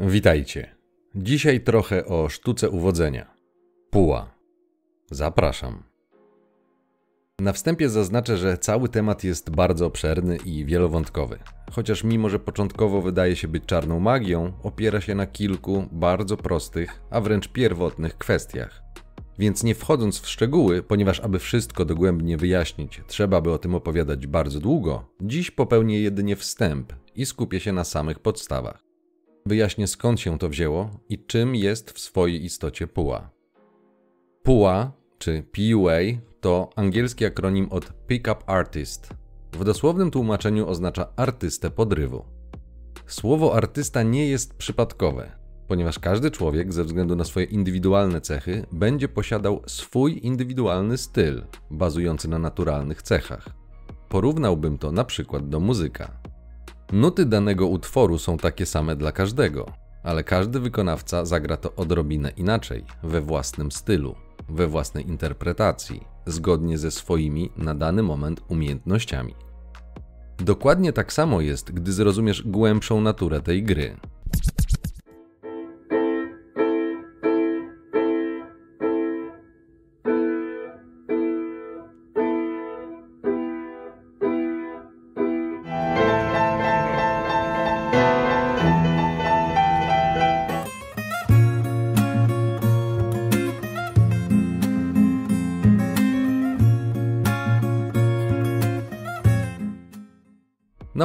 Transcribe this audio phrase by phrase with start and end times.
[0.00, 0.76] Witajcie.
[1.14, 3.34] Dzisiaj trochę o sztuce uwodzenia.
[3.90, 4.34] Puła.
[5.10, 5.82] Zapraszam.
[7.40, 11.38] Na wstępie zaznaczę, że cały temat jest bardzo obszerny i wielowątkowy.
[11.72, 17.00] Chociaż mimo, że początkowo wydaje się być czarną magią, opiera się na kilku bardzo prostych,
[17.10, 18.82] a wręcz pierwotnych kwestiach.
[19.38, 24.26] Więc nie wchodząc w szczegóły, ponieważ aby wszystko dogłębnie wyjaśnić, trzeba by o tym opowiadać
[24.26, 28.87] bardzo długo, dziś popełnię jedynie wstęp i skupię się na samych podstawach.
[29.48, 33.30] Wyjaśnię skąd się to wzięło i czym jest w swojej istocie puła.
[34.42, 35.98] Puła, czy PUA,
[36.40, 39.08] to angielski akronim od Pickup Artist.
[39.52, 42.24] W dosłownym tłumaczeniu oznacza artystę podrywu.
[43.06, 45.32] Słowo artysta nie jest przypadkowe,
[45.68, 52.28] ponieważ każdy człowiek, ze względu na swoje indywidualne cechy, będzie posiadał swój indywidualny styl, bazujący
[52.28, 53.48] na naturalnych cechach.
[54.08, 56.27] Porównałbym to na przykład do muzyka.
[56.92, 59.72] Nuty danego utworu są takie same dla każdego,
[60.02, 64.14] ale każdy wykonawca zagra to odrobinę inaczej, we własnym stylu,
[64.48, 69.34] we własnej interpretacji, zgodnie ze swoimi na dany moment umiejętnościami.
[70.38, 73.96] Dokładnie tak samo jest, gdy zrozumiesz głębszą naturę tej gry.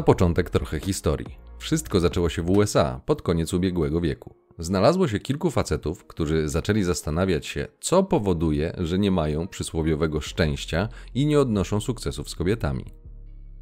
[0.03, 1.37] Początek trochę historii.
[1.57, 4.35] Wszystko zaczęło się w USA pod koniec ubiegłego wieku.
[4.59, 10.89] Znalazło się kilku facetów, którzy zaczęli zastanawiać się, co powoduje, że nie mają przysłowiowego szczęścia
[11.13, 12.85] i nie odnoszą sukcesów z kobietami.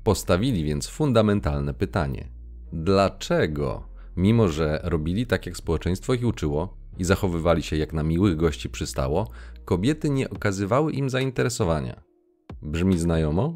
[0.04, 2.32] Postawili więc fundamentalne pytanie:
[2.74, 3.84] dlaczego,
[4.18, 8.70] mimo że robili tak, jak społeczeństwo ich uczyło i zachowywali się jak na miłych gości
[8.70, 9.30] przystało,
[9.66, 12.04] kobiety nie okazywały im zainteresowania?
[12.62, 13.54] Brzmi znajomo?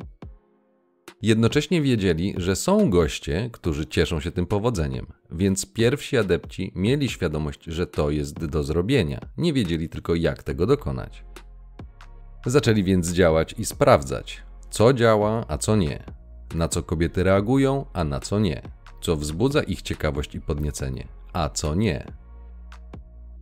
[1.22, 7.64] Jednocześnie wiedzieli, że są goście, którzy cieszą się tym powodzeniem, więc pierwsi adepci mieli świadomość,
[7.68, 11.24] że to jest do zrobienia, nie wiedzieli tylko jak tego dokonać.
[12.46, 16.04] Zaczęli więc działać i sprawdzać, co działa, a co nie,
[16.56, 18.62] na co kobiety reagują, a na co nie,
[19.02, 22.06] co wzbudza ich ciekawość i podniecenie, a co nie.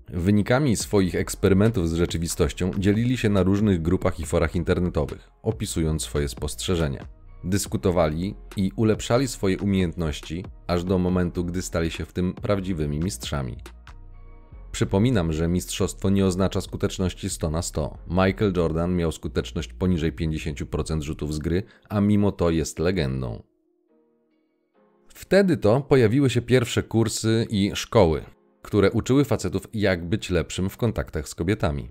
[0.09, 6.29] Wynikami swoich eksperymentów z rzeczywistością dzielili się na różnych grupach i forach internetowych, opisując swoje
[6.29, 12.99] spostrzeżenia dyskutowali i ulepszali swoje umiejętności, aż do momentu, gdy stali się w tym prawdziwymi
[12.99, 13.57] mistrzami.
[14.71, 17.97] Przypominam, że mistrzostwo nie oznacza skuteczności 100 na 100.
[18.07, 23.43] Michael Jordan miał skuteczność poniżej 50% rzutów z gry, a mimo to jest legendą.
[25.07, 28.23] Wtedy to pojawiły się pierwsze kursy i szkoły,
[28.61, 31.89] które uczyły facetów, jak być lepszym w kontaktach z kobietami.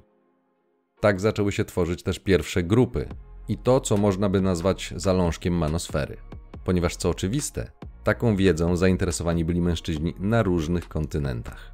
[1.01, 3.09] Tak zaczęły się tworzyć też pierwsze grupy,
[3.49, 6.17] i to, co można by nazwać zalążkiem manosfery.
[6.65, 7.71] Ponieważ co oczywiste,
[8.05, 11.73] taką wiedzą zainteresowani byli mężczyźni na różnych kontynentach.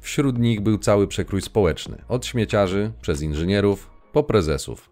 [0.00, 4.90] Wśród nich był cały przekrój społeczny, od śmieciarzy przez inżynierów po prezesów.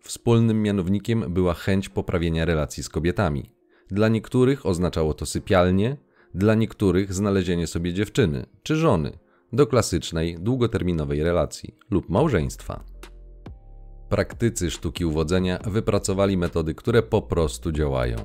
[0.00, 3.50] Wspólnym mianownikiem była chęć poprawienia relacji z kobietami.
[3.90, 5.96] Dla niektórych oznaczało to sypialnie,
[6.34, 9.18] dla niektórych znalezienie sobie dziewczyny czy żony
[9.52, 12.84] do klasycznej, długoterminowej relacji lub małżeństwa.
[14.08, 18.16] Praktycy sztuki uwodzenia wypracowali metody, które po prostu działają.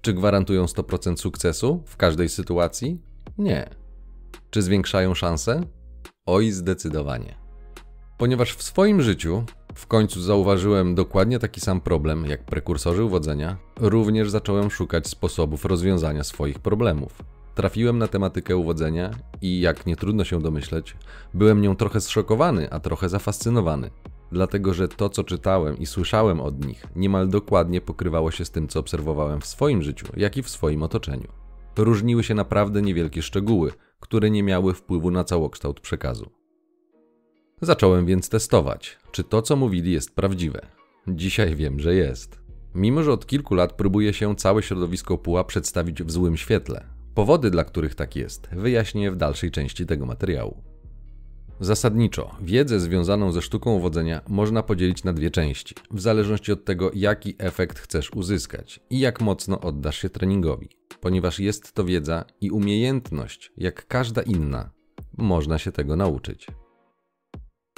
[0.00, 3.00] Czy gwarantują 100% sukcesu w każdej sytuacji?
[3.38, 3.68] Nie.
[4.50, 5.60] Czy zwiększają szanse?
[6.26, 7.34] Oj, zdecydowanie.
[8.18, 14.30] Ponieważ w swoim życiu w końcu zauważyłem dokładnie taki sam problem jak prekursorzy uwodzenia, również
[14.30, 17.22] zacząłem szukać sposobów rozwiązania swoich problemów.
[17.54, 19.10] Trafiłem na tematykę uwodzenia
[19.42, 20.96] i, jak nie trudno się domyśleć,
[21.34, 23.90] byłem nią trochę zszokowany, a trochę zafascynowany
[24.32, 28.68] dlatego że to, co czytałem i słyszałem od nich, niemal dokładnie pokrywało się z tym,
[28.68, 31.28] co obserwowałem w swoim życiu, jak i w swoim otoczeniu.
[31.76, 36.30] Różniły się naprawdę niewielkie szczegóły, które nie miały wpływu na całokształt przekazu.
[37.60, 40.66] Zacząłem więc testować, czy to, co mówili, jest prawdziwe.
[41.08, 42.40] Dzisiaj wiem, że jest.
[42.74, 46.84] Mimo, że od kilku lat próbuje się całe środowisko puła przedstawić w złym świetle.
[47.14, 50.67] Powody, dla których tak jest, wyjaśnię w dalszej części tego materiału.
[51.60, 56.90] Zasadniczo, wiedzę związaną ze sztuką uwodzenia można podzielić na dwie części, w zależności od tego,
[56.94, 60.68] jaki efekt chcesz uzyskać i jak mocno oddasz się treningowi,
[61.00, 64.70] ponieważ jest to wiedza i umiejętność, jak każda inna.
[65.16, 66.46] Można się tego nauczyć.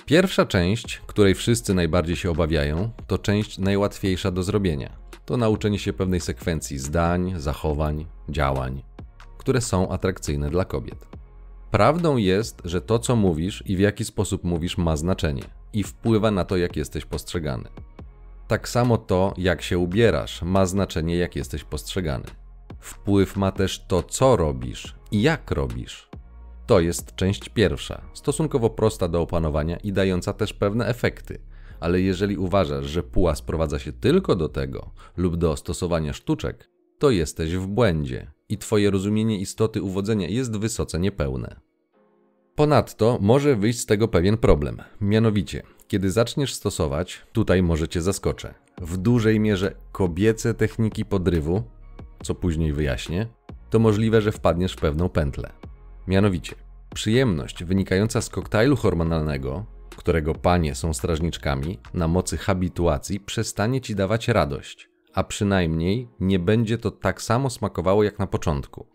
[0.04, 4.96] Pierwsza część, której wszyscy najbardziej się obawiają, to część najłatwiejsza do zrobienia.
[5.24, 8.82] To nauczenie się pewnej sekwencji zdań, zachowań, działań,
[9.38, 11.09] które są atrakcyjne dla kobiet.
[11.70, 16.30] Prawdą jest, że to, co mówisz i w jaki sposób mówisz, ma znaczenie i wpływa
[16.30, 17.68] na to, jak jesteś postrzegany.
[18.48, 22.24] Tak samo to, jak się ubierasz, ma znaczenie, jak jesteś postrzegany.
[22.80, 26.08] Wpływ ma też to, co robisz i jak robisz.
[26.66, 31.38] To jest część pierwsza, stosunkowo prosta do opanowania i dająca też pewne efekty.
[31.80, 36.70] Ale jeżeli uważasz, że puła sprowadza się tylko do tego lub do stosowania sztuczek,
[37.00, 41.60] to jesteś w błędzie i Twoje rozumienie istoty uwodzenia jest wysoce niepełne.
[42.54, 44.82] Ponadto może wyjść z tego pewien problem.
[45.00, 51.62] Mianowicie, kiedy zaczniesz stosować, tutaj może cię zaskoczę, w dużej mierze kobiece techniki podrywu,
[52.22, 53.26] co później wyjaśnię,
[53.70, 55.52] to możliwe, że wpadniesz w pewną pętlę.
[56.06, 56.54] Mianowicie,
[56.94, 64.28] przyjemność wynikająca z koktajlu hormonalnego, którego panie są strażniczkami, na mocy habituacji przestanie ci dawać
[64.28, 68.86] radość, a przynajmniej nie będzie to tak samo smakowało jak na początku.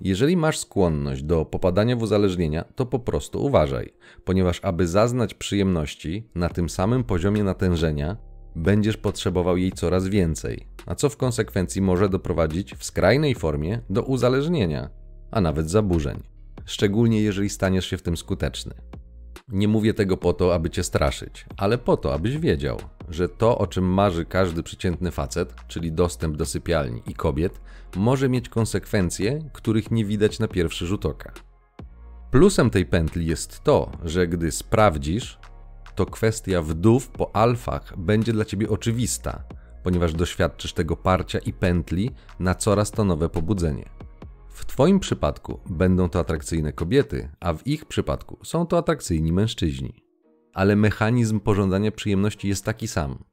[0.00, 3.92] Jeżeli masz skłonność do popadania w uzależnienia, to po prostu uważaj,
[4.24, 8.16] ponieważ aby zaznać przyjemności na tym samym poziomie natężenia,
[8.56, 14.02] będziesz potrzebował jej coraz więcej, a co w konsekwencji może doprowadzić w skrajnej formie do
[14.02, 14.90] uzależnienia,
[15.30, 16.22] a nawet zaburzeń,
[16.64, 18.74] szczególnie jeżeli staniesz się w tym skuteczny.
[19.52, 23.58] Nie mówię tego po to, aby cię straszyć, ale po to, abyś wiedział, że to,
[23.58, 27.60] o czym marzy każdy przeciętny facet, czyli dostęp do sypialni i kobiet,
[27.96, 31.32] może mieć konsekwencje, których nie widać na pierwszy rzut oka.
[32.30, 35.38] Plusem tej pętli jest to, że gdy sprawdzisz,
[35.94, 39.44] to kwestia wdów po alfach będzie dla ciebie oczywista,
[39.82, 42.10] ponieważ doświadczysz tego parcia i pętli
[42.40, 43.99] na coraz to nowe pobudzenie.
[44.70, 50.04] Twoim przypadku będą to atrakcyjne kobiety, a w ich przypadku są to atrakcyjni mężczyźni.
[50.54, 53.24] Ale mechanizm pożądania przyjemności jest taki sam.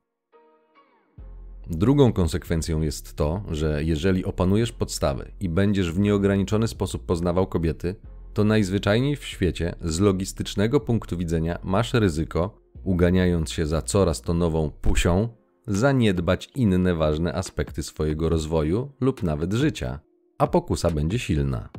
[1.69, 7.95] Drugą konsekwencją jest to, że jeżeli opanujesz podstawy i będziesz w nieograniczony sposób poznawał kobiety,
[8.33, 14.33] to najzwyczajniej w świecie z logistycznego punktu widzenia masz ryzyko, uganiając się za coraz to
[14.33, 15.29] nową pusią,
[15.67, 20.06] zaniedbać inne ważne aspekty swojego rozwoju lub nawet życia,
[20.37, 21.69] a pokusa będzie silna.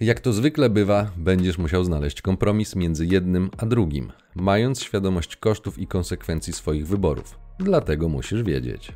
[0.00, 5.78] Jak to zwykle bywa, będziesz musiał znaleźć kompromis między jednym a drugim, mając świadomość kosztów
[5.78, 7.38] i konsekwencji swoich wyborów.
[7.58, 8.92] Dlatego musisz wiedzieć.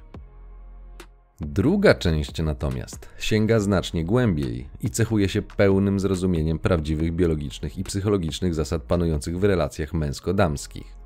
[1.40, 8.54] Druga część natomiast sięga znacznie głębiej i cechuje się pełnym zrozumieniem prawdziwych biologicznych i psychologicznych
[8.54, 10.96] zasad panujących w relacjach męsko-damskich.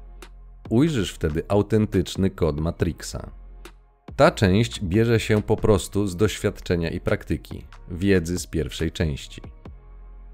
[0.70, 3.41] Ujrzysz wtedy autentyczny kod Matrixa.
[4.16, 9.42] Ta część bierze się po prostu z doświadczenia i praktyki, wiedzy z pierwszej części.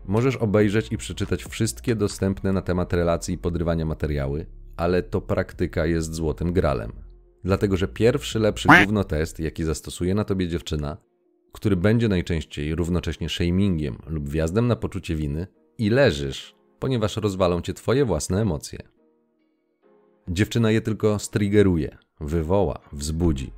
[0.06, 4.46] Możesz obejrzeć i przeczytać wszystkie dostępne na temat relacji i podrywania materiały,
[4.76, 6.92] ale to praktyka jest złotym gralem.
[7.44, 10.96] Dlatego, że pierwszy lepszy gówno test, jaki zastosuje na tobie dziewczyna,
[11.52, 15.46] który będzie najczęściej równocześnie shamingiem lub wjazdem na poczucie winy,
[15.78, 18.78] i leżysz, ponieważ rozwalą cię twoje własne emocje.
[20.28, 23.57] Dziewczyna je tylko striggeruje, wywoła, wzbudzi.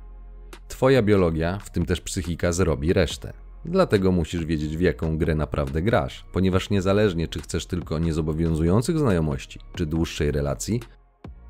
[0.71, 3.33] Twoja biologia, w tym też psychika, zrobi resztę.
[3.65, 9.59] Dlatego musisz wiedzieć, w jaką grę naprawdę grasz, ponieważ niezależnie czy chcesz tylko niezobowiązujących znajomości,
[9.75, 10.79] czy dłuższej relacji,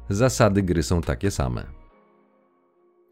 [0.10, 1.64] zasady gry są takie same.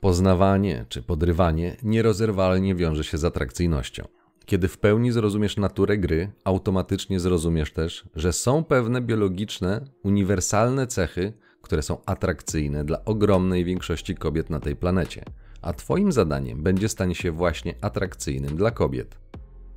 [0.02, 4.08] Poznawanie czy podrywanie nierozerwalnie wiąże się z atrakcyjnością.
[4.46, 11.34] Kiedy w pełni zrozumiesz naturę gry, automatycznie zrozumiesz też, że są pewne biologiczne, uniwersalne cechy,
[11.62, 15.24] które są atrakcyjne dla ogromnej większości kobiet na tej planecie–
[15.62, 19.18] a Twoim zadaniem będzie stanie się właśnie atrakcyjnym dla kobiet.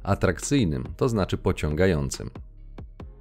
[0.02, 2.30] Atrakcyjnym to znaczy pociągającym.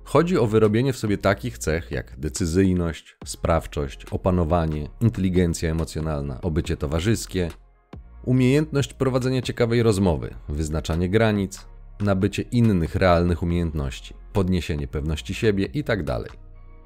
[0.03, 7.50] Chodzi o wyrobienie w sobie takich cech jak decyzyjność, sprawczość, opanowanie, inteligencja emocjonalna, obycie towarzyskie,
[8.25, 11.68] umiejętność prowadzenia ciekawej rozmowy, wyznaczanie granic,
[12.00, 16.06] nabycie innych realnych umiejętności, podniesienie pewności siebie itd.
[16.06, 16.38] Tak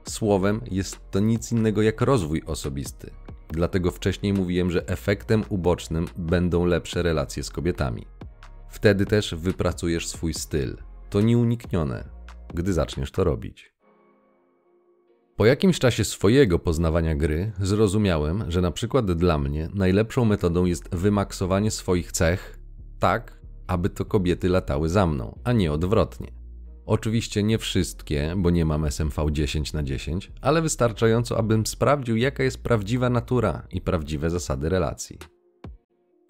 [0.10, 3.12] Słowem, jest to nic innego jak rozwój osobisty,
[3.56, 8.06] Dlatego wcześniej mówiłem, że efektem ubocznym będą lepsze relacje z kobietami.
[8.70, 10.78] Wtedy też wypracujesz swój styl.
[11.10, 12.04] To nieuniknione,
[12.54, 13.74] gdy zaczniesz to robić.
[15.36, 20.96] Po jakimś czasie swojego poznawania gry zrozumiałem, że na przykład dla mnie najlepszą metodą jest
[20.96, 22.60] wymaksowanie swoich cech
[23.00, 26.45] tak, aby to kobiety latały za mną, a nie odwrotnie.
[26.86, 32.44] Oczywiście nie wszystkie, bo nie mam SMV 10 na 10, ale wystarczająco, abym sprawdził, jaka
[32.44, 35.18] jest prawdziwa natura i prawdziwe zasady relacji.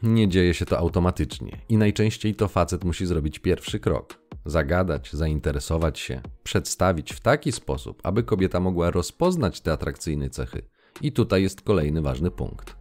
[0.04, 4.22] Nie dzieje się to automatycznie i najczęściej to facet musi zrobić pierwszy krok.
[4.46, 10.62] Zagadać, zainteresować się, przedstawić w taki sposób, aby kobieta mogła rozpoznać te atrakcyjne cechy.
[11.02, 12.76] I tutaj jest kolejny ważny punkt.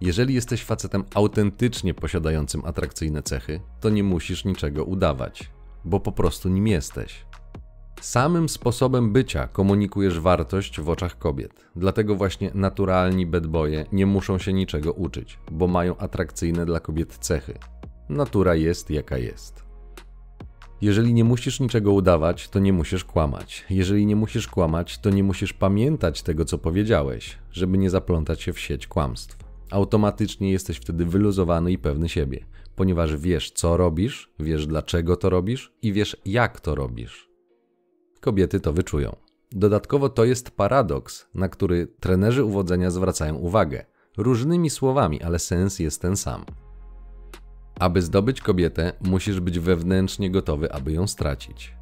[0.00, 5.50] Jeżeli jesteś facetem autentycznie posiadającym atrakcyjne cechy, to nie musisz niczego udawać
[5.88, 7.24] bo po prostu nim jesteś.
[8.00, 11.52] Samym sposobem bycia komunikujesz wartość w oczach kobiet.
[11.76, 17.58] Dlatego właśnie naturalni bedboje nie muszą się niczego uczyć, bo mają atrakcyjne dla kobiet cechy.
[18.08, 19.68] Natura jest jaka jest.
[20.80, 23.64] Jeżeli nie musisz niczego udawać, to nie musisz kłamać.
[23.70, 28.52] Jeżeli nie musisz kłamać, to nie musisz pamiętać tego, co powiedziałeś, żeby nie zaplątać się
[28.52, 29.36] w sieć kłamstw.
[29.70, 32.44] Automatycznie jesteś wtedy wyluzowany i pewny siebie,
[32.78, 37.28] ponieważ wiesz, co robisz, wiesz, dlaczego to robisz i wiesz, jak to robisz.
[38.20, 39.16] Kobiety to wyczują.
[39.52, 43.84] Dodatkowo to jest paradoks, na który trenerzy uwodzenia zwracają uwagę.
[44.16, 46.44] Różnymi słowami, ale sens jest ten sam.
[47.80, 51.74] Aby zdobyć kobietę, musisz być wewnętrznie gotowy, aby ją stracić.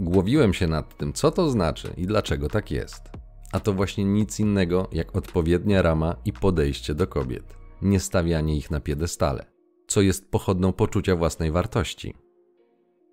[0.00, 3.02] Głowiłem się nad tym, co to znaczy i dlaczego tak jest.
[3.52, 8.70] A to właśnie nic innego jak odpowiednia rama i podejście do kobiet, nie stawianie ich
[8.70, 9.53] na piedestale,
[9.86, 12.14] co jest pochodną poczucia własnej wartości.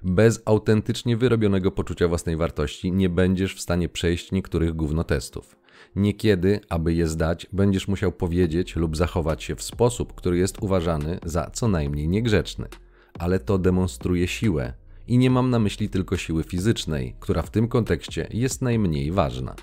[0.03, 5.55] Bez autentycznie wyrobionego poczucia własnej wartości nie będziesz w stanie przejść niektórych gównotestów.
[5.95, 11.19] Niekiedy, aby je zdać, będziesz musiał powiedzieć lub zachować się w sposób, który jest uważany
[11.25, 12.67] za co najmniej niegrzeczny.
[13.19, 14.73] Ale to demonstruje siłę.
[15.07, 19.55] I nie mam na myśli tylko siły fizycznej, która w tym kontekście jest najmniej ważna.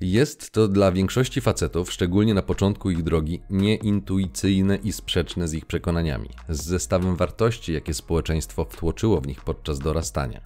[0.00, 5.66] Jest to dla większości facetów, szczególnie na początku ich drogi, nieintuicyjne i sprzeczne z ich
[5.66, 10.40] przekonaniami, z zestawem wartości, jakie społeczeństwo wtłoczyło w nich podczas dorastania.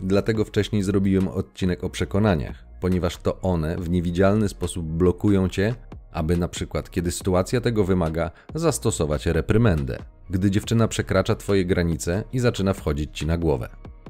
[0.00, 5.74] Dlatego wcześniej zrobiłem odcinek o przekonaniach, ponieważ to one w niewidzialny sposób blokują cię,
[6.12, 9.98] aby na przykład, kiedy sytuacja tego wymaga, zastosować reprymendę,
[10.30, 13.68] gdy dziewczyna przekracza twoje granice i zaczyna wchodzić ci na głowę.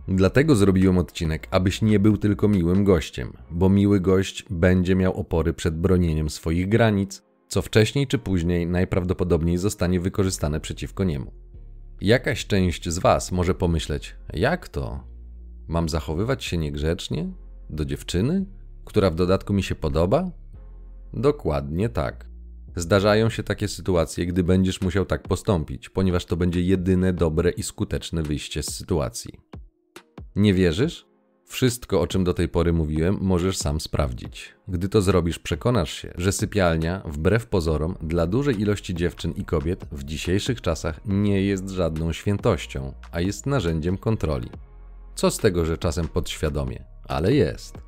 [0.09, 5.53] Dlatego zrobiłem odcinek, abyś nie był tylko miłym gościem, bo miły gość będzie miał opory
[5.53, 11.33] przed bronieniem swoich granic, co wcześniej czy później najprawdopodobniej zostanie wykorzystane przeciwko niemu.
[12.01, 15.05] Jakaś część z Was może pomyśleć: jak to?
[15.69, 17.33] Mam zachowywać się niegrzecznie?
[17.71, 18.47] Do dziewczyny?
[18.85, 20.31] która w dodatku mi się podoba?
[21.13, 22.27] Dokładnie tak.
[22.77, 27.63] Zdarzają się takie sytuacje, gdy będziesz musiał tak postąpić, ponieważ to będzie jedyne dobre i
[27.63, 29.33] skuteczne wyjście z sytuacji.
[30.37, 31.07] Nie wierzysz?
[31.45, 34.55] Wszystko, o czym do tej pory mówiłem, możesz sam sprawdzić.
[34.69, 39.85] Gdy to zrobisz, przekonasz się, że sypialnia, wbrew pozorom, dla dużej ilości dziewczyn i kobiet
[39.93, 44.51] w dzisiejszych czasach nie jest żadną świętością, a jest narzędziem kontroli.
[45.15, 47.79] Co z tego, że czasem podświadomie, ale jest.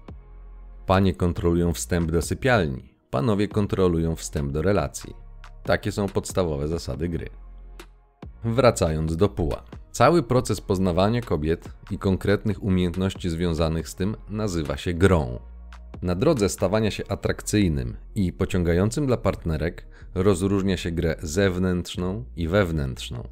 [0.86, 5.14] Panie kontrolują wstęp do sypialni, panowie kontrolują wstęp do relacji.
[5.62, 7.28] Takie są podstawowe zasady gry.
[8.44, 9.64] Wracając do puła.
[9.94, 15.38] Cały proces poznawania kobiet i konkretnych umiejętności związanych z tym nazywa się grą.
[16.02, 23.28] Na drodze stawania się atrakcyjnym i pociągającym dla partnerek rozróżnia się grę zewnętrzną i wewnętrzną.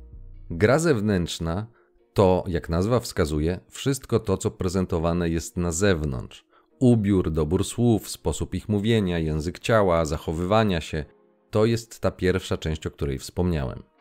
[0.50, 1.66] Gra zewnętrzna
[2.14, 6.44] to, jak nazwa wskazuje, wszystko to, co prezentowane jest na zewnątrz,
[6.78, 11.04] ubiór, dobór słów, sposób ich mówienia, język ciała, zachowywania się
[11.50, 13.91] to jest ta pierwsza część, o której wspomniałem.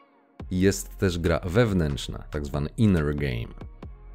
[0.52, 3.54] Jest też gra wewnętrzna, tak zwany inner game,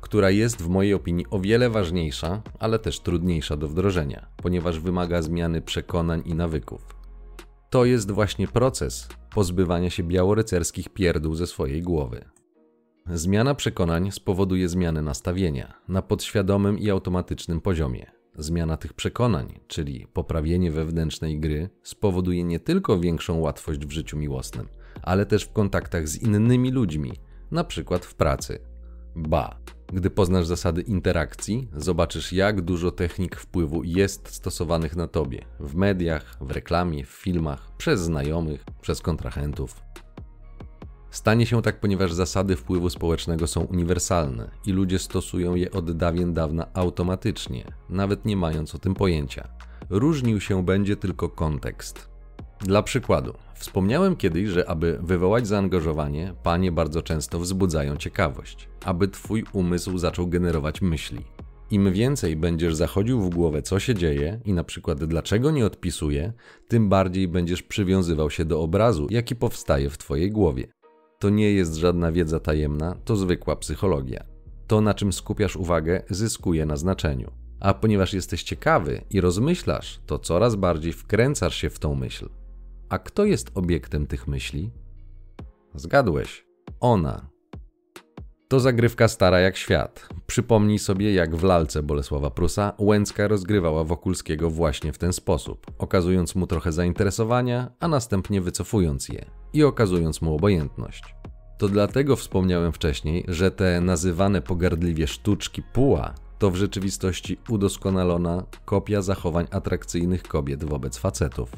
[0.00, 5.22] która jest w mojej opinii o wiele ważniejsza, ale też trudniejsza do wdrożenia, ponieważ wymaga
[5.22, 6.96] zmiany przekonań i nawyków.
[7.70, 12.24] To jest właśnie proces pozbywania się białorycerskich pierdół ze swojej głowy.
[13.06, 18.10] Zmiana przekonań spowoduje zmianę nastawienia na podświadomym i automatycznym poziomie.
[18.38, 24.68] Zmiana tych przekonań, czyli poprawienie wewnętrznej gry, spowoduje nie tylko większą łatwość w życiu miłosnym,
[25.02, 27.12] ale też w kontaktach z innymi ludźmi,
[27.50, 28.58] na przykład w pracy.
[29.16, 29.56] Ba,
[29.92, 36.36] gdy poznasz zasady interakcji, zobaczysz, jak dużo technik wpływu jest stosowanych na tobie w mediach,
[36.40, 39.80] w reklamie, w filmach, przez znajomych, przez kontrahentów.
[41.10, 46.34] Stanie się tak, ponieważ zasady wpływu społecznego są uniwersalne i ludzie stosują je od dawien
[46.34, 49.48] dawna automatycznie, nawet nie mając o tym pojęcia.
[49.90, 52.15] Różnił się będzie tylko kontekst.
[52.60, 59.44] Dla przykładu, wspomniałem kiedyś, że aby wywołać zaangażowanie, panie bardzo często wzbudzają ciekawość, aby twój
[59.52, 61.24] umysł zaczął generować myśli.
[61.70, 66.32] Im więcej będziesz zachodził w głowę, co się dzieje i na przykład dlaczego nie odpisuje,
[66.68, 70.66] tym bardziej będziesz przywiązywał się do obrazu, jaki powstaje w twojej głowie.
[71.18, 74.24] To nie jest żadna wiedza tajemna, to zwykła psychologia.
[74.66, 77.32] To, na czym skupiasz uwagę, zyskuje na znaczeniu.
[77.60, 82.28] A ponieważ jesteś ciekawy i rozmyślasz, to coraz bardziej wkręcasz się w tą myśl.
[82.88, 84.70] A kto jest obiektem tych myśli?
[85.74, 86.46] Zgadłeś.
[86.80, 87.28] Ona.
[88.48, 90.08] To zagrywka stara jak świat.
[90.26, 96.34] Przypomnij sobie, jak w lalce Bolesława Prusa Łęcka rozgrywała Wokulskiego właśnie w ten sposób, okazując
[96.34, 101.14] mu trochę zainteresowania, a następnie wycofując je i okazując mu obojętność.
[101.58, 109.02] To dlatego wspomniałem wcześniej, że te nazywane pogardliwie sztuczki puła to w rzeczywistości udoskonalona kopia
[109.02, 111.52] zachowań atrakcyjnych kobiet wobec facetów.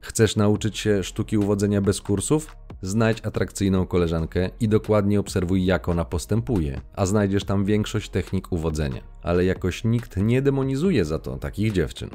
[0.00, 2.56] Chcesz nauczyć się sztuki uwodzenia bez kursów?
[2.82, 9.02] Znajdź atrakcyjną koleżankę i dokładnie obserwuj, jak ona postępuje, a znajdziesz tam większość technik uwodzenia.
[9.22, 12.10] Ale jakoś nikt nie demonizuje za to takich dziewczyn.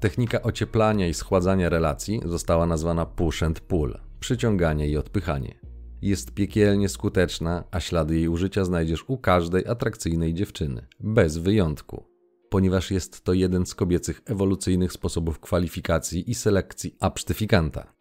[0.00, 5.54] Technika ocieplania i schładzania relacji została nazwana push and pull przyciąganie i odpychanie.
[6.02, 12.13] Jest piekielnie skuteczna, a ślady jej użycia znajdziesz u każdej atrakcyjnej dziewczyny, bez wyjątku
[12.54, 17.92] ponieważ jest to jeden z kobiecych ewolucyjnych sposobów kwalifikacji i selekcji absztyfikanta.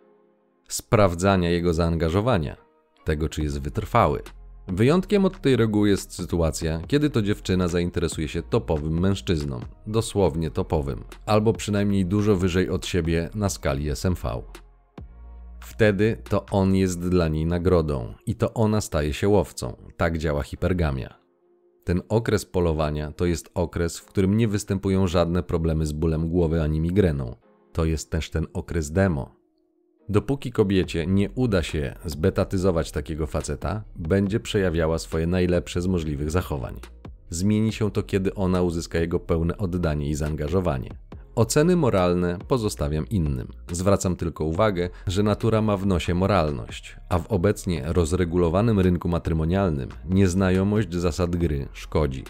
[0.68, 2.58] Sprawdzania jego zaangażowania,
[3.06, 4.22] tego czy jest wytrwały.
[4.68, 11.04] Wyjątkiem od tej reguły jest sytuacja, kiedy to dziewczyna zainteresuje się topowym mężczyzną, dosłownie topowym,
[11.26, 14.42] albo przynajmniej dużo wyżej od siebie na skali SMV.
[15.60, 19.78] Wtedy to on jest dla niej nagrodą i to ona staje się łowcą.
[19.98, 21.23] Tak działa hipergamia.
[21.84, 26.62] Ten okres polowania to jest okres, w którym nie występują żadne problemy z bólem głowy
[26.62, 27.36] ani migreną.
[27.74, 29.36] To jest też ten okres demo.
[30.10, 36.76] Dopóki kobiecie nie uda się zbetatyzować takiego faceta, będzie przejawiała swoje najlepsze z możliwych zachowań.
[37.30, 40.90] Zmieni się to, kiedy ona uzyska jego pełne oddanie i zaangażowanie.
[41.36, 43.48] Oceny moralne pozostawiam innym.
[43.72, 49.90] Zwracam tylko uwagę, że natura ma w nosie moralność, a w obecnie rozregulowanym rynku matrymonialnym
[50.10, 52.24] nieznajomość zasad gry szkodzi.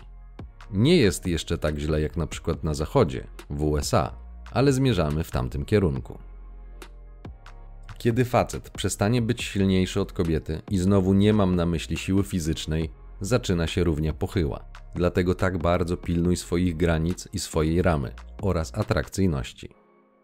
[0.71, 4.13] Nie jest jeszcze tak źle jak na przykład na zachodzie, w USA,
[4.51, 6.17] ale zmierzamy w tamtym kierunku.
[7.97, 12.89] Kiedy facet przestanie być silniejszy od kobiety, i znowu nie mam na myśli siły fizycznej,
[13.21, 14.72] zaczyna się równia pochyła.
[14.95, 19.69] Dlatego tak bardzo pilnuj swoich granic i swojej ramy oraz atrakcyjności.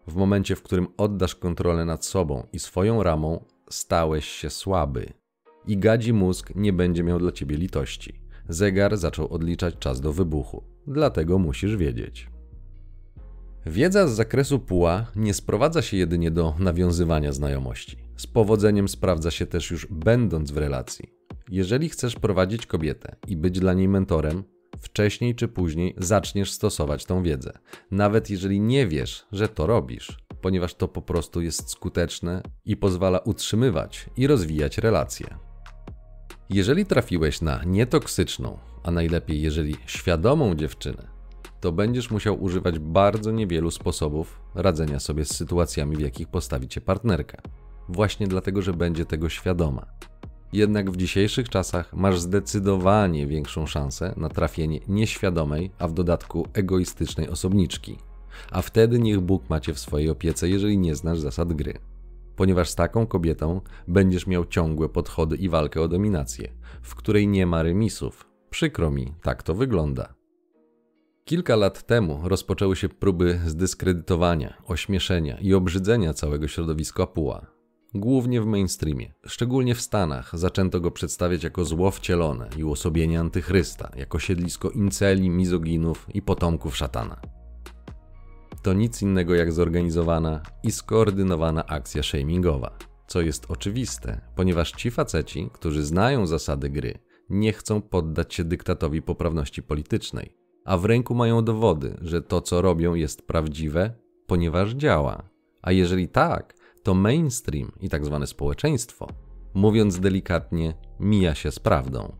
[0.06, 5.12] W momencie, w którym oddasz kontrolę nad sobą i swoją ramą, stałeś się słaby.
[5.66, 8.20] I gadzi mózg nie będzie miał dla ciebie litości.
[8.48, 12.30] Zegar zaczął odliczać czas do wybuchu, dlatego musisz wiedzieć.
[13.66, 17.96] Wiedza z zakresu puła nie sprowadza się jedynie do nawiązywania znajomości.
[18.16, 21.08] Z powodzeniem sprawdza się też już będąc w relacji.
[21.50, 24.44] Jeżeli chcesz prowadzić kobietę i być dla niej mentorem,
[24.80, 27.52] wcześniej czy później zaczniesz stosować tą wiedzę,
[27.90, 33.18] nawet jeżeli nie wiesz, że to robisz, ponieważ to po prostu jest skuteczne i pozwala
[33.18, 35.26] utrzymywać i rozwijać relacje.
[36.50, 41.20] Jeżeli trafiłeś na nietoksyczną, a najlepiej jeżeli świadomą dziewczynę,
[41.60, 46.80] to będziesz musiał używać bardzo niewielu sposobów radzenia sobie z sytuacjami, w jakich postawi cię
[46.80, 47.42] partnerka.
[47.88, 49.86] Właśnie dlatego, że będzie tego świadoma.
[50.52, 57.28] Jednak w dzisiejszych czasach masz zdecydowanie większą szansę na trafienie nieświadomej, a w dodatku egoistycznej
[57.28, 57.96] osobniczki.
[58.50, 61.78] A wtedy niech Bóg macie w swojej opiece, jeżeli nie znasz zasad gry.
[62.36, 67.46] Ponieważ z taką kobietą będziesz miał ciągłe podchody i walkę o dominację, w której nie
[67.46, 68.26] ma remisów.
[68.50, 70.14] Przykro mi, tak to wygląda.
[71.24, 77.59] Kilka lat temu rozpoczęły się próby zdyskredytowania, ośmieszenia i obrzydzenia całego środowiska Puła
[77.94, 79.12] głównie w mainstreamie.
[79.26, 85.30] Szczególnie w Stanach zaczęto go przedstawiać jako zło wcielone i uosobienie antychrysta, jako siedlisko inceli,
[85.30, 87.20] mizoginów i potomków szatana.
[88.62, 95.50] To nic innego jak zorganizowana i skoordynowana akcja shamingowa, co jest oczywiste, ponieważ ci faceci,
[95.52, 96.98] którzy znają zasady gry,
[97.30, 102.62] nie chcą poddać się dyktatowi poprawności politycznej, a w ręku mają dowody, że to co
[102.62, 103.94] robią jest prawdziwe,
[104.26, 105.22] ponieważ działa.
[105.62, 109.08] A jeżeli tak, to mainstream i tak zwane społeczeństwo,
[109.54, 112.12] mówiąc delikatnie, mija się z prawdą.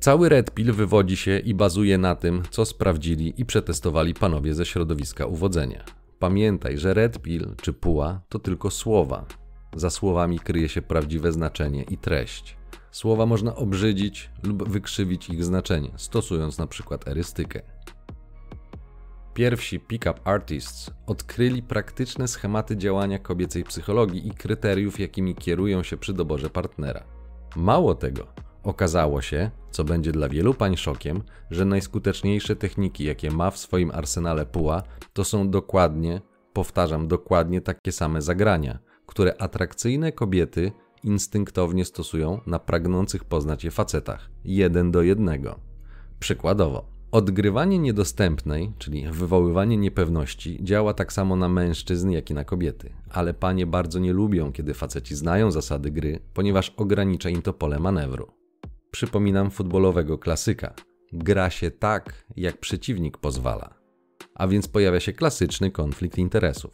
[0.00, 4.66] Cały Red Pill wywodzi się i bazuje na tym, co sprawdzili i przetestowali panowie ze
[4.66, 5.84] środowiska uwodzenia.
[6.18, 9.26] Pamiętaj, że Red Pill czy puła to tylko słowa.
[9.76, 12.56] Za słowami kryje się prawdziwe znaczenie i treść.
[12.90, 17.62] Słowa można obrzydzić lub wykrzywić ich znaczenie, stosując na przykład erystykę.
[19.34, 26.12] Pierwsi pick-up artists odkryli praktyczne schematy działania kobiecej psychologii i kryteriów, jakimi kierują się przy
[26.12, 27.04] doborze partnera.
[27.56, 28.26] Mało tego,
[28.62, 33.90] okazało się, co będzie dla wielu pań szokiem, że najskuteczniejsze techniki, jakie ma w swoim
[33.90, 36.20] arsenale Puła, to są dokładnie,
[36.52, 40.72] powtarzam, dokładnie takie same zagrania, które atrakcyjne kobiety
[41.04, 45.60] instynktownie stosują na pragnących poznać je facetach, jeden do jednego.
[46.20, 52.92] Przykładowo, Odgrywanie niedostępnej, czyli wywoływanie niepewności, działa tak samo na mężczyzn, jak i na kobiety.
[53.10, 57.78] Ale panie bardzo nie lubią, kiedy faceci znają zasady gry, ponieważ ogranicza im to pole
[57.78, 58.30] manewru.
[58.90, 60.74] Przypominam futbolowego klasyka.
[61.12, 63.74] Gra się tak, jak przeciwnik pozwala.
[64.34, 66.72] A więc pojawia się klasyczny konflikt interesów.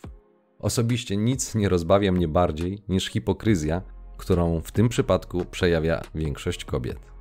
[0.58, 3.82] Osobiście nic nie rozbawia mnie bardziej niż hipokryzja,
[4.16, 7.19] którą w tym przypadku przejawia większość kobiet.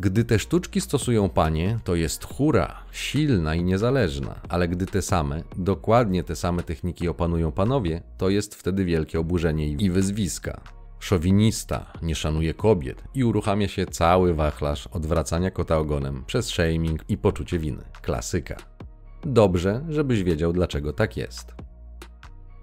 [0.00, 5.42] Gdy te sztuczki stosują panie, to jest hura, silna i niezależna, ale gdy te same,
[5.56, 10.60] dokładnie te same techniki opanują panowie, to jest wtedy wielkie oburzenie i wyzwiska.
[10.98, 17.16] Szowinista, nie szanuje kobiet i uruchamia się cały wachlarz odwracania kota ogonem przez shaming i
[17.16, 17.82] poczucie winy.
[18.02, 18.56] Klasyka.
[19.24, 21.54] Dobrze, żebyś wiedział, dlaczego tak jest.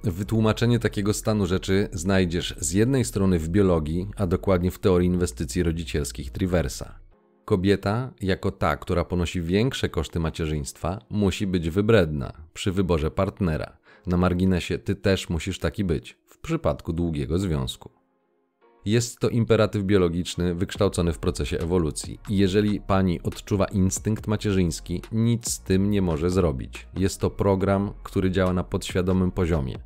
[0.04, 5.64] Wytłumaczenie takiego stanu rzeczy znajdziesz z jednej strony w biologii, a dokładnie w teorii inwestycji
[5.64, 7.05] rodzicielskich Triversa.
[7.46, 13.78] Kobieta, jako ta, która ponosi większe koszty macierzyństwa, musi być wybredna przy wyborze partnera.
[14.08, 17.90] Na marginesie ty też musisz taki być w przypadku długiego związku.
[18.86, 25.52] Jest to imperatyw biologiczny wykształcony w procesie ewolucji i jeżeli pani odczuwa instynkt macierzyński, nic
[25.52, 26.88] z tym nie może zrobić.
[26.98, 29.80] Jest to program, który działa na podświadomym poziomie.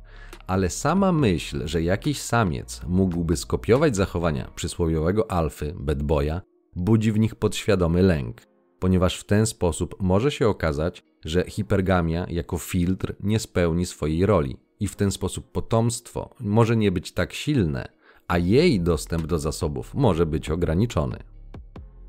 [0.46, 6.40] Ale sama myśl, że jakiś samiec mógłby skopiować zachowania przysłowiowego alfy, bad boya,
[6.76, 8.42] budzi w nich podświadomy lęk,
[8.78, 14.56] ponieważ w ten sposób może się okazać, że hipergamia jako filtr nie spełni swojej roli
[14.80, 17.88] i w ten sposób potomstwo może nie być tak silne,
[18.28, 21.22] a jej dostęp do zasobów może być ograniczony.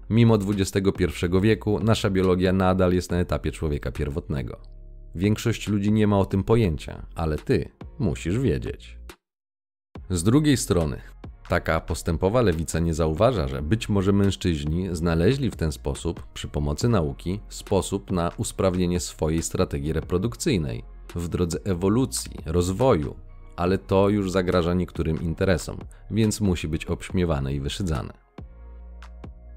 [0.09, 4.61] Mimo XXI wieku nasza biologia nadal jest na etapie człowieka pierwotnego.
[5.15, 7.69] Większość ludzi nie ma o tym pojęcia, ale ty
[7.99, 8.97] musisz wiedzieć.
[10.09, 11.01] Z drugiej strony,
[11.51, 16.89] taka postępowa lewica nie zauważa, że być może mężczyźni znaleźli w ten sposób, przy pomocy
[16.89, 20.83] nauki, sposób na usprawnienie swojej strategii reprodukcyjnej
[21.15, 23.15] w drodze ewolucji, rozwoju,
[23.55, 25.77] ale to już zagraża niektórym interesom,
[26.11, 28.13] więc musi być obśmiewane i wyszydzane.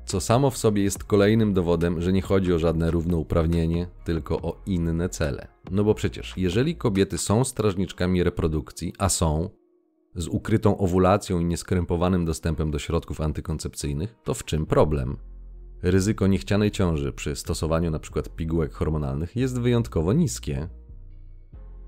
[0.06, 4.62] Co samo w sobie jest kolejnym dowodem, że nie chodzi o żadne równouprawnienie, tylko o
[4.66, 5.48] inne cele.
[5.70, 9.50] No bo przecież, jeżeli kobiety są strażniczkami reprodukcji, a są,
[10.14, 15.16] z ukrytą owulacją i nieskrępowanym dostępem do środków antykoncepcyjnych, to w czym problem?
[15.82, 18.22] Ryzyko niechcianej ciąży przy stosowaniu np.
[18.36, 20.68] pigułek hormonalnych jest wyjątkowo niskie,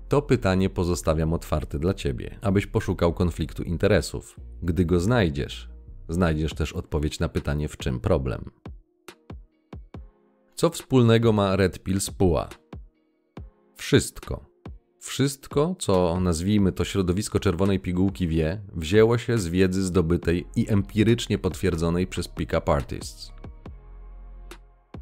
[0.09, 4.39] to pytanie pozostawiam otwarte dla ciebie, abyś poszukał konfliktu interesów.
[4.63, 5.69] Gdy go znajdziesz,
[6.09, 8.51] znajdziesz też odpowiedź na pytanie, w czym problem.
[10.55, 12.49] Co wspólnego ma Red Pill z PUA?
[13.75, 14.45] Wszystko.
[15.07, 21.37] Wszystko, co nazwijmy to środowisko czerwonej pigułki wie, wzięło się z wiedzy zdobytej i empirycznie
[21.37, 23.31] potwierdzonej przez pick-up artists.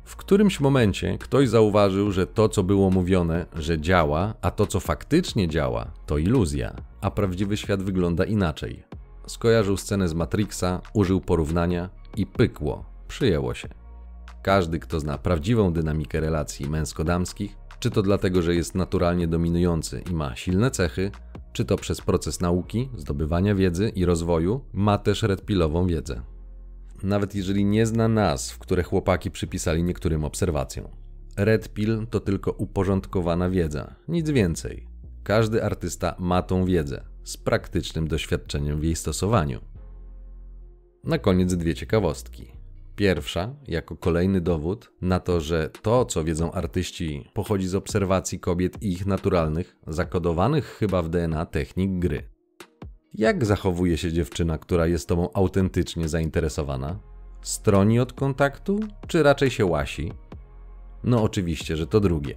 [0.04, 4.80] W którymś momencie ktoś zauważył, że to, co było mówione, że działa, a to, co
[4.80, 8.84] faktycznie działa, to iluzja, a prawdziwy świat wygląda inaczej.
[9.28, 13.70] Skojarzył scenę z Matrixa, użył porównania i pykło, przyjęło się.
[14.44, 20.14] Każdy, kto zna prawdziwą dynamikę relacji męsko-damskich, czy to dlatego, że jest naturalnie dominujący i
[20.14, 21.12] ma silne cechy,
[21.54, 26.22] czy to przez proces nauki, zdobywania wiedzy i rozwoju, ma też redpilową wiedzę
[27.04, 30.88] nawet jeżeli nie zna nazw, które chłopaki przypisali niektórym obserwacjom.
[31.38, 34.88] Red Pill to tylko uporządkowana wiedza, nic więcej.
[35.24, 39.62] Każdy artysta ma tą wiedzę z praktycznym doświadczeniem w jej stosowaniu.
[41.04, 42.55] Na koniec dwie ciekawostki.
[42.96, 48.84] Pierwsza, jako kolejny dowód na to, że to, co wiedzą artyści, pochodzi z obserwacji kobiet
[48.84, 52.30] i ich naturalnych, zakodowanych chyba w DNA technik gry.
[53.14, 57.00] Jak zachowuje się dziewczyna, która jest tobą autentycznie zainteresowana?
[57.42, 60.12] Stroni od kontaktu, czy raczej się łasi?
[61.04, 62.36] No oczywiście, że to drugie.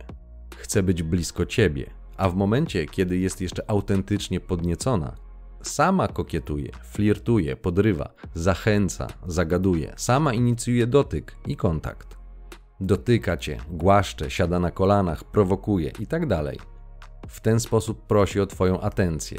[0.56, 5.27] Chce być blisko ciebie, a w momencie, kiedy jest jeszcze autentycznie podniecona,
[5.62, 12.18] sama kokietuje, flirtuje, podrywa, zachęca, zagaduje, sama inicjuje dotyk i kontakt.
[12.80, 16.28] Dotyka cię, głaszcze, siada na kolanach, prowokuje itd.
[16.28, 16.66] Tak
[17.28, 19.38] w ten sposób prosi o Twoją atencję,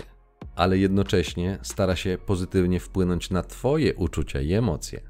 [0.56, 5.02] ale jednocześnie stara się pozytywnie wpłynąć na Twoje uczucia i emocje.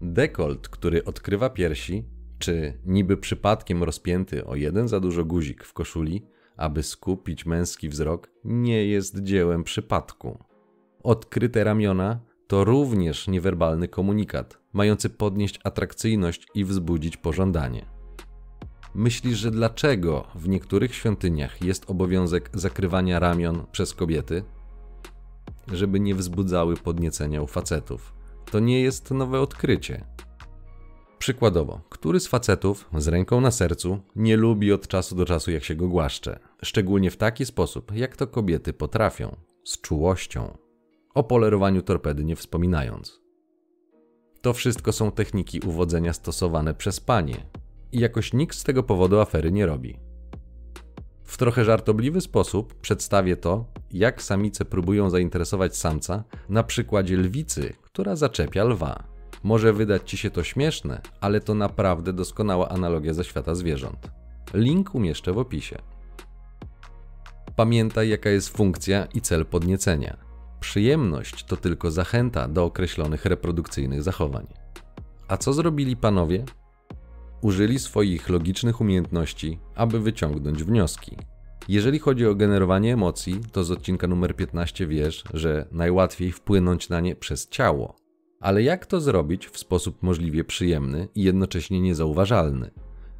[0.00, 2.04] Dekolt, który odkrywa piersi,
[2.38, 8.30] czy niby przypadkiem rozpięty o jeden za dużo guzik w koszuli, aby skupić męski wzrok,
[8.44, 10.44] nie jest dziełem przypadku.
[11.02, 17.86] Odkryte ramiona to również niewerbalny komunikat, mający podnieść atrakcyjność i wzbudzić pożądanie.
[18.94, 24.44] Myślisz, że dlaczego w niektórych świątyniach jest obowiązek zakrywania ramion przez kobiety?
[25.72, 28.14] żeby nie wzbudzały podniecenia u facetów.
[28.50, 30.04] To nie jest nowe odkrycie.
[31.18, 35.64] Przykładowo, który z facetów z ręką na sercu nie lubi od czasu do czasu jak
[35.64, 40.58] się go głaszcze, szczególnie w taki sposób, jak to kobiety potrafią, z czułością,
[41.14, 43.20] o polerowaniu torpedy nie wspominając.
[44.40, 47.46] To wszystko są techniki uwodzenia stosowane przez panie
[47.92, 49.98] i jakoś nikt z tego powodu afery nie robi.
[51.24, 58.16] W trochę żartobliwy sposób przedstawię to, jak samice próbują zainteresować samca na przykładzie lwicy, która
[58.16, 59.15] zaczepia lwa.
[59.46, 64.10] Może wydać ci się to śmieszne, ale to naprawdę doskonała analogia ze świata zwierząt.
[64.54, 65.78] Link umieszczę w opisie.
[67.56, 70.16] Pamiętaj, jaka jest funkcja i cel podniecenia.
[70.60, 74.46] Przyjemność to tylko zachęta do określonych reprodukcyjnych zachowań.
[75.28, 76.44] A co zrobili panowie?
[77.42, 81.16] Użyli swoich logicznych umiejętności, aby wyciągnąć wnioski.
[81.68, 87.00] Jeżeli chodzi o generowanie emocji, to z odcinka numer 15 wiesz, że najłatwiej wpłynąć na
[87.00, 88.05] nie przez ciało.
[88.46, 92.70] Ale jak to zrobić w sposób możliwie przyjemny i jednocześnie niezauważalny,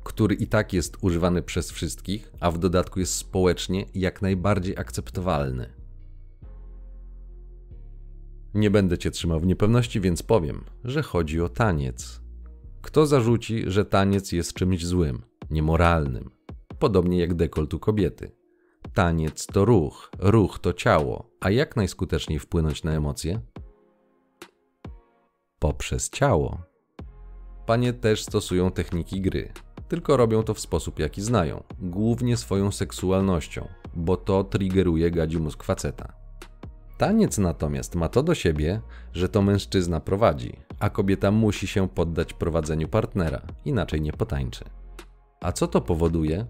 [0.04, 5.72] który i tak jest używany przez wszystkich, a w dodatku jest społecznie jak najbardziej akceptowalny?
[8.54, 12.20] Nie będę cię trzymał w niepewności, więc powiem, że chodzi o taniec.
[12.82, 16.30] Kto zarzuci, że taniec jest czymś złym, niemoralnym,
[16.78, 18.30] podobnie jak dekoltu kobiety?
[18.94, 23.40] Taniec to ruch, ruch to ciało, a jak najskuteczniej wpłynąć na emocje?
[25.66, 26.58] Poprzez ciało.
[27.66, 29.52] Panie też stosują techniki gry,
[29.88, 35.62] tylko robią to w sposób jaki znają, głównie swoją seksualnością, bo to triggeruje gadzi mózg
[35.62, 36.12] faceta.
[36.98, 38.80] Taniec natomiast ma to do siebie,
[39.12, 44.64] że to mężczyzna prowadzi, a kobieta musi się poddać prowadzeniu partnera, inaczej nie potańczy.
[45.40, 46.46] A co to powoduje?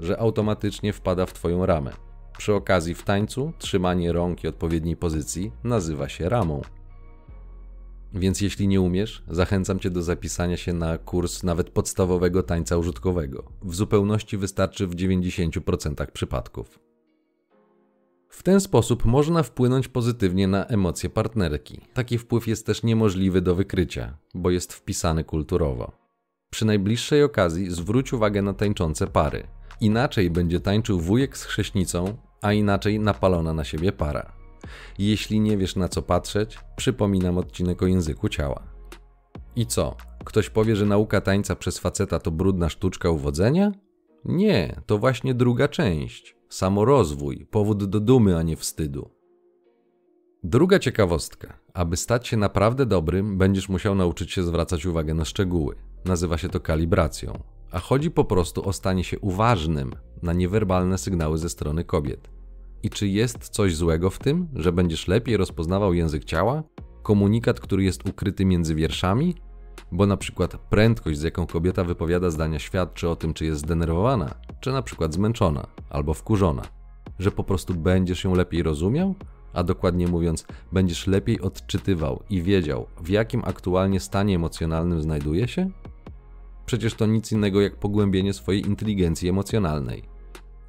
[0.00, 1.92] Że automatycznie wpada w Twoją ramę.
[2.38, 6.62] Przy okazji w tańcu trzymanie rąk i odpowiedniej pozycji nazywa się ramą.
[8.14, 13.44] Więc jeśli nie umiesz, zachęcam Cię do zapisania się na kurs nawet podstawowego tańca użytkowego.
[13.62, 16.78] W zupełności wystarczy w 90% przypadków.
[18.28, 21.80] W ten sposób można wpłynąć pozytywnie na emocje partnerki.
[21.94, 25.92] Taki wpływ jest też niemożliwy do wykrycia, bo jest wpisany kulturowo.
[26.50, 29.46] Przy najbliższej okazji zwróć uwagę na tańczące pary.
[29.80, 34.41] Inaczej będzie tańczył wujek z chrześnicą, a inaczej napalona na siebie para.
[34.98, 38.62] Jeśli nie wiesz na co patrzeć, przypominam odcinek o języku ciała.
[39.56, 39.96] I co?
[40.24, 43.72] Ktoś powie, że nauka tańca przez faceta to brudna sztuczka uwodzenia?
[44.24, 46.36] Nie, to właśnie druga część.
[46.48, 49.10] Samorozwój, powód do dumy, a nie wstydu.
[50.44, 51.58] Druga ciekawostka.
[51.74, 55.76] Aby stać się naprawdę dobrym, będziesz musiał nauczyć się zwracać uwagę na szczegóły.
[56.04, 57.42] Nazywa się to kalibracją.
[57.70, 62.30] A chodzi po prostu o stanie się uważnym na niewerbalne sygnały ze strony kobiet.
[62.82, 66.62] I czy jest coś złego w tym, że będziesz lepiej rozpoznawał język ciała?
[67.02, 69.34] Komunikat, który jest ukryty między wierszami?
[69.92, 74.34] Bo na przykład prędkość, z jaką kobieta wypowiada zdania, świadczy o tym, czy jest zdenerwowana,
[74.60, 76.62] czy na przykład zmęczona albo wkurzona.
[77.18, 79.14] Że po prostu będziesz ją lepiej rozumiał?
[79.52, 85.70] A dokładnie mówiąc, będziesz lepiej odczytywał i wiedział, w jakim aktualnie stanie emocjonalnym znajduje się?
[86.66, 90.11] Przecież to nic innego jak pogłębienie swojej inteligencji emocjonalnej.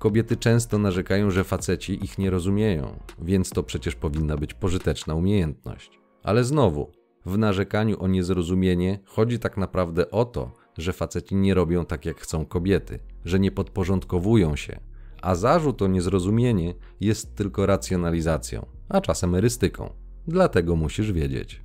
[0.04, 6.00] Kobiety często narzekają, że faceci ich nie rozumieją, więc to przecież powinna być pożyteczna umiejętność.
[6.24, 6.92] Ale znowu,
[7.26, 12.20] w narzekaniu o niezrozumienie chodzi tak naprawdę o to, że faceci nie robią tak jak
[12.20, 14.80] chcą kobiety, że nie podporządkowują się,
[15.22, 19.90] a zarzut o niezrozumienie jest tylko racjonalizacją, a czasem erystyką.
[20.28, 21.62] Dlatego musisz wiedzieć.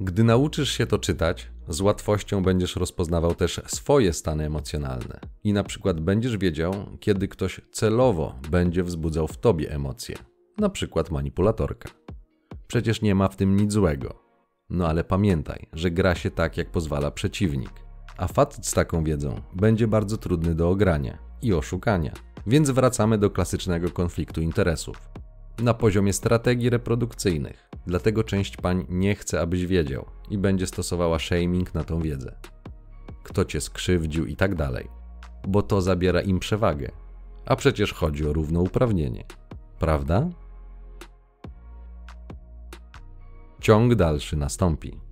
[0.00, 5.64] Gdy nauczysz się to czytać, z łatwością będziesz rozpoznawał też swoje stany emocjonalne i na
[5.64, 10.16] przykład będziesz wiedział, kiedy ktoś celowo będzie wzbudzał w tobie emocje,
[10.58, 11.88] na przykład manipulatorka.
[12.66, 14.24] Przecież nie ma w tym nic złego.
[14.70, 17.72] No ale pamiętaj, że gra się tak, jak pozwala przeciwnik,
[18.16, 22.12] a facet z taką wiedzą będzie bardzo trudny do ogrania i oszukania.
[22.46, 25.10] Więc wracamy do klasycznego konfliktu interesów.
[25.58, 31.74] Na poziomie strategii reprodukcyjnych, dlatego część pań nie chce, abyś wiedział i będzie stosowała shaming
[31.74, 32.36] na tą wiedzę.
[33.22, 34.88] Kto cię skrzywdził i tak dalej,
[35.48, 36.90] bo to zabiera im przewagę.
[37.46, 39.24] A przecież chodzi o równouprawnienie.
[39.78, 40.30] Prawda?
[43.60, 45.03] Ciąg dalszy nastąpi.